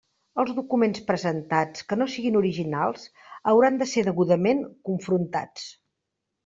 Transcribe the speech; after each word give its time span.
Els 0.43 0.53
documents 0.59 1.03
presentats 1.09 1.85
que 1.91 1.99
no 2.03 2.09
siguen 2.15 2.39
originals 2.41 3.07
hauran 3.53 3.81
de 3.83 3.91
ser 3.95 4.09
degudament 4.11 4.69
confrontats. 4.91 5.71